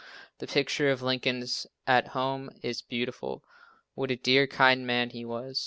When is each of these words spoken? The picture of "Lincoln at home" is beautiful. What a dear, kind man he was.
The 0.39 0.47
picture 0.47 0.89
of 0.89 1.03
"Lincoln 1.03 1.45
at 1.85 2.07
home" 2.07 2.49
is 2.63 2.81
beautiful. 2.81 3.43
What 3.93 4.09
a 4.09 4.15
dear, 4.15 4.47
kind 4.47 4.87
man 4.87 5.11
he 5.11 5.23
was. 5.25 5.59